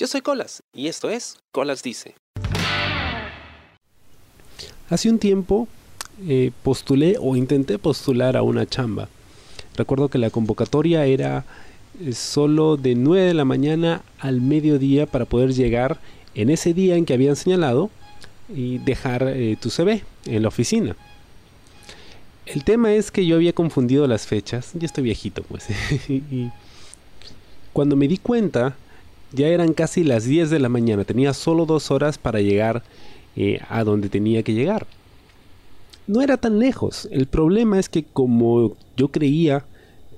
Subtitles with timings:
[0.00, 2.14] Yo soy Colas y esto es Colas Dice.
[4.88, 5.68] Hace un tiempo
[6.26, 9.10] eh, postulé o intenté postular a una chamba.
[9.76, 11.44] Recuerdo que la convocatoria era
[12.02, 16.00] eh, solo de 9 de la mañana al mediodía para poder llegar
[16.34, 17.90] en ese día en que habían señalado
[18.48, 20.96] y dejar eh, tu CV en la oficina.
[22.46, 25.66] El tema es que yo había confundido las fechas, ya estoy viejito pues,
[26.08, 26.50] y
[27.74, 28.78] cuando me di cuenta
[29.32, 32.82] ya eran casi las 10 de la mañana, tenía solo dos horas para llegar
[33.36, 34.86] eh, a donde tenía que llegar.
[36.06, 39.64] No era tan lejos, el problema es que como yo creía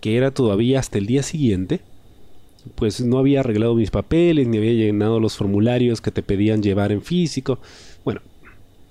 [0.00, 1.80] que era todavía hasta el día siguiente,
[2.74, 6.92] pues no había arreglado mis papeles, ni había llenado los formularios que te pedían llevar
[6.92, 7.58] en físico.
[8.04, 8.20] Bueno,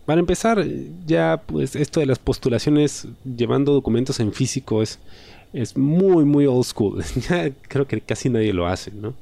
[0.05, 0.65] para empezar,
[1.05, 4.99] ya pues esto de las postulaciones llevando documentos en físico es,
[5.53, 7.03] es muy, muy old school.
[7.29, 9.13] ya creo que casi nadie lo hace, ¿no?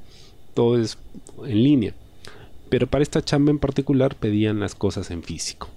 [0.60, 0.98] Todo es
[1.46, 1.94] en línea.
[2.68, 5.70] Pero para esta chamba en particular pedían las cosas en físico.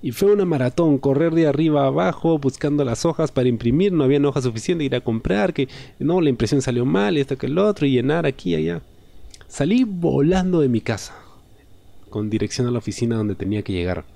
[0.00, 4.02] Y fue una maratón, correr de arriba a abajo buscando las hojas para imprimir, no
[4.02, 5.68] había hojas suficientes, ir a comprar, que
[5.98, 8.80] no, la impresión salió mal, esto que el otro, y llenar aquí y allá.
[9.48, 11.14] Salí volando de mi casa,
[12.08, 14.06] con dirección a la oficina donde tenía que llegar.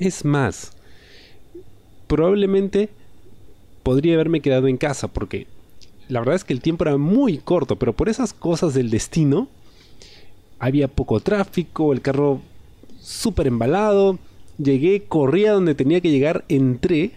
[0.00, 0.72] Es más,
[2.08, 2.88] probablemente
[3.84, 5.46] podría haberme quedado en casa, porque
[6.08, 9.48] la verdad es que el tiempo era muy corto, pero por esas cosas del destino,
[10.58, 12.40] había poco tráfico, el carro
[13.00, 14.18] súper embalado,
[14.58, 17.12] Llegué, corrí a donde tenía que llegar, entré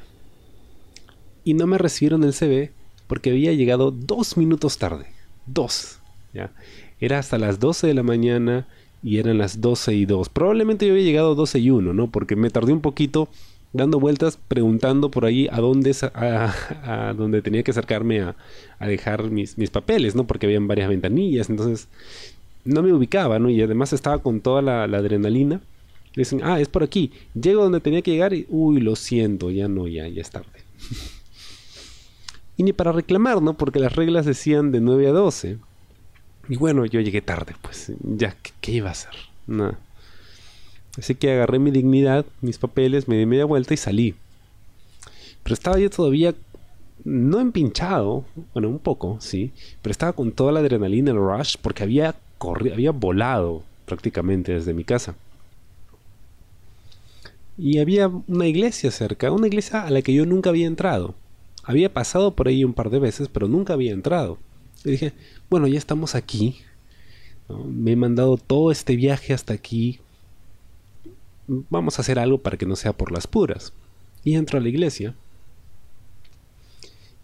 [1.43, 2.71] y no me recibieron el CV
[3.07, 5.05] porque había llegado dos minutos tarde.
[5.45, 5.99] Dos.
[6.33, 6.51] ¿ya?
[6.99, 8.67] Era hasta las 12 de la mañana
[9.03, 10.29] y eran las 12 y 2.
[10.29, 12.09] Probablemente yo había llegado 12 y 1, ¿no?
[12.09, 13.29] Porque me tardé un poquito
[13.77, 18.35] dando vueltas preguntando por ahí a dónde, a, dónde tenía que acercarme a,
[18.79, 20.25] dejar mis, mis, papeles, ¿no?
[20.25, 21.87] Porque habían varias ventanillas, entonces
[22.65, 23.49] no me ubicaba, ¿no?
[23.49, 25.61] Y además estaba con toda la adrenalina
[26.17, 27.11] Dicen, ah, es por aquí.
[27.39, 30.47] Llego donde tenía que llegar y, uy, lo siento, ya no, ya, ya es tarde.
[32.57, 33.55] y ni para reclamar, ¿no?
[33.55, 35.57] Porque las reglas decían de 9 a 12.
[36.49, 39.11] Y bueno, yo llegué tarde, pues ya, ¿qué, iba a hacer?
[39.45, 39.77] Nada.
[40.97, 44.15] Así que agarré mi dignidad, mis papeles, me di media vuelta y salí.
[45.43, 46.33] Pero estaba yo todavía
[47.03, 51.83] no empinchado, bueno, un poco, sí, pero estaba con toda la adrenalina, el rush, porque
[51.83, 55.15] había corrido, había volado prácticamente desde mi casa.
[57.57, 61.15] Y había una iglesia cerca, una iglesia a la que yo nunca había entrado.
[61.63, 64.37] Había pasado por ahí un par de veces, pero nunca había entrado.
[64.83, 65.13] Y dije,
[65.49, 66.57] bueno, ya estamos aquí.
[67.49, 69.99] Me he mandado todo este viaje hasta aquí.
[71.47, 73.73] Vamos a hacer algo para que no sea por las puras.
[74.23, 75.15] Y entro a la iglesia.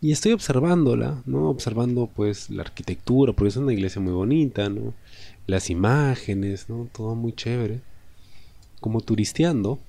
[0.02, 1.50] Y estoy observándola, ¿no?
[1.50, 4.94] Observando pues la arquitectura, porque es una iglesia muy bonita, ¿no?
[5.48, 6.90] Las imágenes, ¿no?
[6.94, 7.82] Todo muy chévere.
[8.82, 9.80] Como turisteando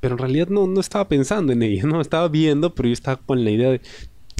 [0.00, 3.16] pero en realidad no, no estaba pensando en ella, no estaba viendo, pero yo estaba
[3.18, 3.80] con la idea de,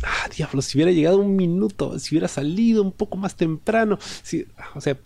[0.02, 4.46] ah, diablo, si hubiera llegado un minuto, si hubiera salido un poco más temprano, si,
[4.74, 4.98] o sea,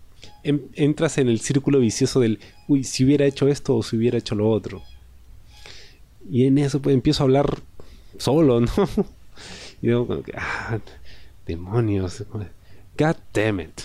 [0.44, 2.38] entras en el círculo vicioso del,
[2.68, 4.82] uy, si hubiera hecho esto o si hubiera hecho lo otro.
[6.30, 7.58] Y en eso pues empiezo a hablar
[8.18, 8.68] solo, ¿no?
[9.82, 10.78] y digo, ah,
[11.46, 12.24] demonios,
[12.96, 13.80] God damn it.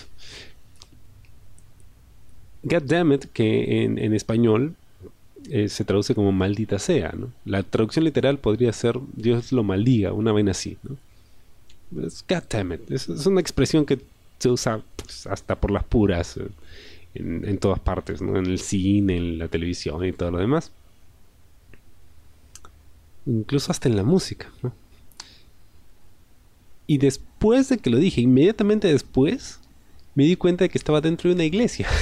[2.62, 4.74] God damn it, que en, español
[5.48, 7.32] eh, se traduce como maldita sea, ¿no?
[7.44, 10.96] La traducción literal podría ser Dios lo maldiga, una vaina así, ¿no?
[11.90, 12.90] God damn it.
[12.90, 13.98] Es, una expresión que
[14.40, 16.48] se usa pues, hasta por las puras eh,
[17.14, 18.36] en, todas partes, ¿no?
[18.36, 20.72] En el cine, en la televisión y todo lo demás.
[23.26, 24.48] Incluso hasta en la música.
[26.86, 29.60] Y después de que lo dije, inmediatamente después,
[30.16, 31.86] me di cuenta de que estaba dentro de una iglesia.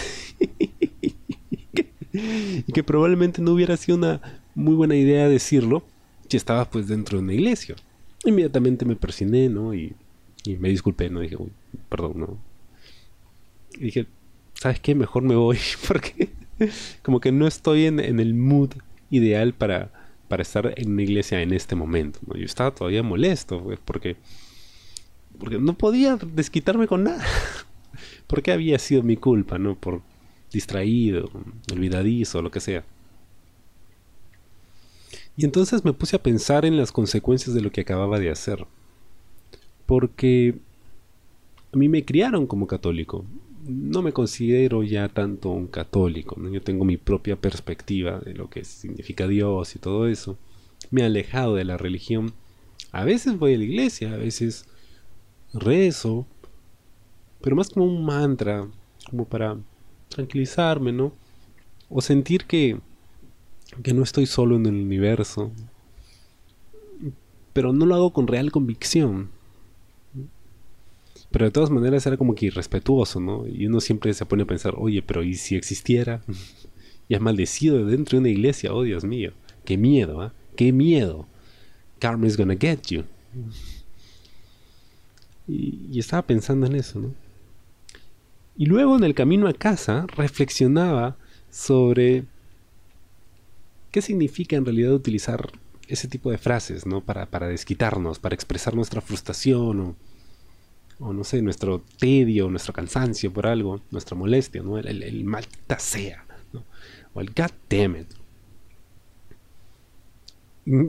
[2.13, 4.21] y que probablemente no hubiera sido una
[4.55, 5.85] muy buena idea decirlo
[6.29, 7.77] si estaba pues dentro de una iglesia.
[8.25, 9.75] Inmediatamente me persiné, ¿no?
[9.75, 9.95] Y,
[10.59, 11.21] me disculpé, ¿no?
[11.21, 11.37] Dije,
[11.89, 12.39] perdón, ¿no?
[13.75, 14.07] Y dije,
[14.55, 14.95] ¿sabes qué?
[14.95, 15.59] Mejor me voy
[15.89, 16.31] porque
[17.03, 18.71] como que no estoy en, el mood
[19.11, 19.93] ideal para,
[20.29, 22.19] para estar en una iglesia en este momento.
[22.35, 24.17] Yo estaba todavía molesto, porque,
[25.39, 27.25] porque no podía desquitarme con nada.
[28.27, 29.77] porque había sido mi culpa, ¿no?
[29.77, 30.03] Por,
[30.53, 31.31] distraído,
[31.73, 32.85] olvidadizo, lo que sea.
[35.37, 38.67] Y entonces me puse a pensar en las consecuencias de lo que acababa de hacer.
[39.87, 40.59] Porque
[41.73, 43.25] a mí me criaron como católico.
[43.65, 46.37] No me considero ya tanto un católico.
[46.51, 50.39] Yo tengo mi propia perspectiva de lo que significa Dios y todo eso.
[50.91, 52.33] Me he alejado de la religión.
[52.93, 54.67] A veces voy a la iglesia, a veces
[55.53, 56.27] rezo,
[57.43, 58.67] pero más como un mantra,
[59.11, 59.59] como para
[60.09, 61.13] tranquilizarme, ¿no?
[61.91, 62.81] O sentir que,
[63.83, 65.53] que no estoy solo en el universo.
[67.53, 69.31] Pero no lo hago con real convicción.
[71.31, 73.47] Pero de todas maneras era como que irrespetuoso, ¿no?
[73.47, 76.23] Y uno siempre se pone a pensar, oye, pero ¿y si existiera?
[77.09, 79.33] y es maldecido dentro de una iglesia, oh Dios mío.
[79.65, 80.33] Qué miedo, ¿ah?
[80.57, 81.27] Qué miedo.
[81.99, 83.05] Karma is gonna get you.
[85.47, 87.15] Y, estaba pensando en eso, ¿no?
[88.57, 91.17] Y luego en el camino a casa reflexionaba
[91.51, 92.25] sobre
[93.91, 95.53] qué significa en realidad utilizar
[95.87, 97.03] ese tipo de frases, ¿no?
[97.03, 99.97] Para, para desquitarnos, para expresar nuestra frustración o,
[101.01, 104.79] o, no sé, nuestro tedio, nuestro cansancio por algo, nuestra molestia, ¿no?
[104.79, 106.25] El, el, malta sea.
[107.15, 108.07] O el god damn it.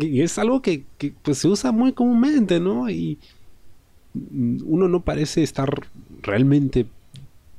[0.04, 2.90] Y es algo que, que pues, se usa muy comúnmente, ¿no?
[2.90, 3.18] Y,
[4.14, 5.88] uno no parece estar
[6.22, 6.88] realmente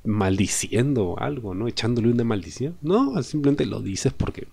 [0.05, 1.69] maldiciendo algo, ¿no?
[1.69, 2.77] Echándole una maldición.
[2.83, 4.47] No, simplemente lo dices porque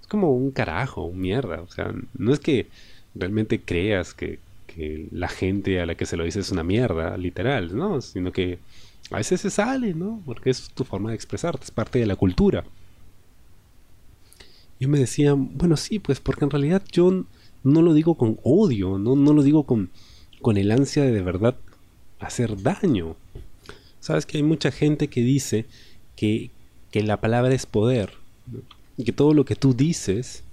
[0.00, 1.60] es como un carajo, un mierda.
[1.60, 2.66] O sea, no es que
[3.14, 4.38] realmente creas que,
[4.68, 8.00] que la gente a la que se lo dices es una mierda, literal, ¿no?
[8.00, 8.58] Sino que
[9.10, 10.22] a veces se sale, ¿no?
[10.24, 12.64] Porque es tu forma de expresarte, es parte de la cultura.
[14.78, 17.24] Yo me decía, bueno, sí, pues porque en realidad yo
[17.64, 19.90] no lo digo con odio, no, no lo digo con,
[20.40, 21.56] con el ansia de de verdad
[22.20, 23.16] hacer daño.
[23.98, 25.66] Sabes que hay mucha gente que dice
[26.14, 26.50] que,
[26.92, 28.12] que la palabra es poder
[28.96, 30.44] y que todo lo que tú dices,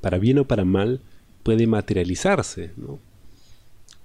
[0.00, 1.00] para bien o para mal,
[1.42, 2.70] puede materializarse.
[2.76, 2.98] ¿no?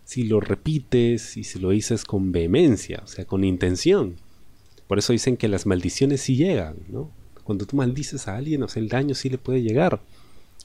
[0.08, 4.16] Si lo repites y si lo dices con vehemencia, o sea, con intención.
[4.88, 6.78] Por eso dicen que las maldiciones sí llegan.
[6.88, 7.12] ¿no?
[7.44, 10.00] Cuando tú maldices a alguien, o sea, el daño sí le puede llegar.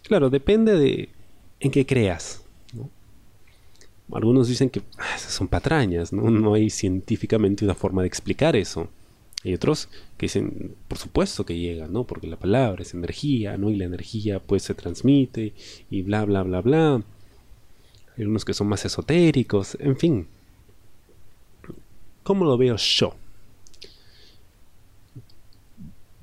[0.05, 1.09] Claro, depende de
[1.59, 2.45] en qué creas.
[4.13, 6.31] Algunos dicen que ah, son patrañas, ¿no?
[6.31, 8.91] no hay científicamente una forma de explicar eso.
[9.43, 12.05] Hay otros que dicen, por supuesto que llega, ¿no?
[12.05, 13.71] Porque la palabra es energía, ¿no?
[13.71, 15.53] Y la energía pues se transmite
[15.91, 17.03] y bla, bla, bla, bla.
[18.27, 20.27] Unos que son más esotéricos, en fin.
[22.23, 23.15] ¿Cómo lo veo yo?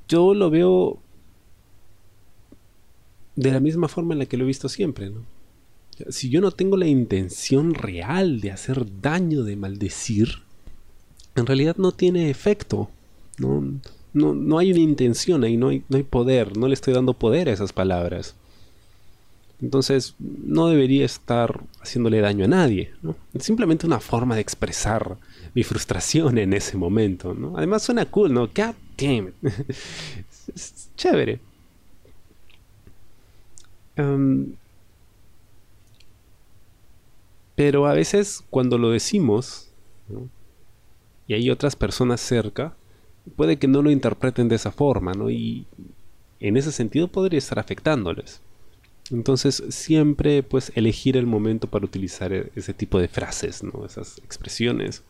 [0.07, 0.99] Yo lo veo
[3.35, 5.23] de la misma forma en la que lo he visto siempre, ¿no?
[6.09, 10.39] Si yo no tengo la intención real de hacer daño, de maldecir,
[11.35, 12.89] en realidad no tiene efecto.
[13.37, 13.79] No,
[14.13, 17.49] no, hay una intención ahí, no hay, no hay poder, no le estoy dando poder
[17.49, 18.35] a esas palabras.
[19.61, 22.93] Entonces, no debería estar haciéndole daño a nadie.
[23.33, 25.17] Es simplemente una forma de expresar
[25.53, 27.35] mi frustración en ese momento.
[27.57, 28.47] Además, suena cool, ¿no?
[28.47, 29.33] God damn
[30.95, 31.39] chévere.
[33.97, 34.53] Um,
[37.55, 39.69] pero a veces cuando lo decimos,
[41.27, 42.73] y hay otras personas cerca,
[43.35, 45.29] puede que no lo interpreten de esa forma, ¿no?
[45.29, 45.65] Y
[46.39, 48.41] en ese sentido podría estar afectándoles.
[49.11, 53.85] Entonces siempre pues elegir el momento para utilizar e-, ese tipo de frases, ¿no?
[53.85, 55.03] Esas expresiones.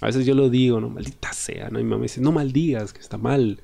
[0.00, 0.90] A veces yo lo digo, ¿no?
[0.90, 1.80] Maldita sea, ¿no?
[1.80, 3.60] Y mamá dice, no maldigas, que está mal,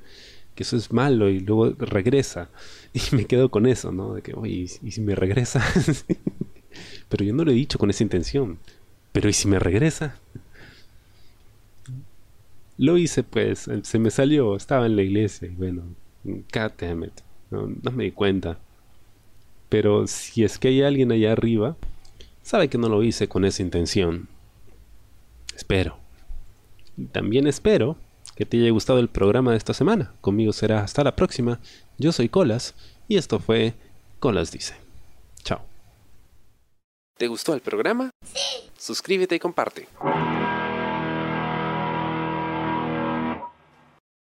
[0.55, 2.49] que eso es malo, y luego regresa.
[2.93, 4.13] Y me quedo con eso, ¿no?
[4.13, 5.63] De que, oye, ¿y si me regresa?
[7.09, 8.59] Pero yo no lo he dicho con esa intención.
[9.11, 10.19] Pero ¿y si me regresa?
[12.77, 15.83] Lo hice pues, se me salió, estaba en la iglesia y bueno,
[16.23, 17.13] god damn it,
[17.51, 18.59] no, me di cuenta.
[19.73, 21.75] Pero si es que hay alguien allá arriba,
[22.43, 24.27] sabe que no lo hice con esa intención.
[25.55, 25.97] Espero.
[26.95, 27.97] Y también espero
[28.35, 30.13] que te haya gustado el programa de esta semana.
[30.21, 31.59] Conmigo será hasta la próxima.
[31.97, 32.75] Yo soy Colas
[33.07, 33.73] y esto fue
[34.19, 34.75] Colas Dice.
[35.43, 35.61] Chao.
[37.17, 38.11] ¿Te gustó el programa?
[38.23, 38.69] Sí.
[38.77, 39.87] Suscríbete y comparte.